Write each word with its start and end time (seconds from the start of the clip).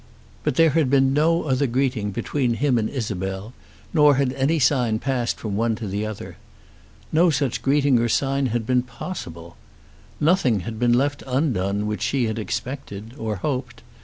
But 0.43 0.55
there 0.55 0.71
had 0.71 0.89
been 0.89 1.13
no 1.13 1.43
other 1.43 1.67
greeting 1.67 2.09
between 2.09 2.55
him 2.55 2.79
and 2.79 2.89
Isabel, 2.89 3.53
nor 3.93 4.15
had 4.15 4.33
any 4.33 4.57
sign 4.57 4.97
passed 4.97 5.39
from 5.39 5.55
one 5.55 5.75
to 5.75 5.85
the 5.87 6.07
other. 6.07 6.37
No 7.11 7.29
such 7.29 7.61
greeting 7.61 7.99
or 7.99 8.09
sign 8.09 8.47
had 8.47 8.65
been 8.65 8.81
possible. 8.81 9.57
Nothing 10.19 10.61
had 10.61 10.79
been 10.79 10.93
left 10.93 11.21
undone 11.27 11.85
which 11.85 12.01
she 12.01 12.23
had 12.25 12.39
expected, 12.39 13.13
or 13.19 13.35
hoped. 13.35 13.83